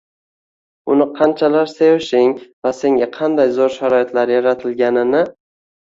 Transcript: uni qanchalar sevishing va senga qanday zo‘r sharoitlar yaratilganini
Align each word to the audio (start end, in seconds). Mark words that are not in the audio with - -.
uni 0.93 1.07
qanchalar 1.19 1.69
sevishing 1.75 2.35
va 2.69 2.73
senga 2.81 3.11
qanday 3.21 3.55
zo‘r 3.61 3.79
sharoitlar 3.79 4.37
yaratilganini 4.39 5.27